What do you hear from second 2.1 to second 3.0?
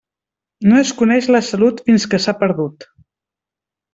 que s'ha perdut.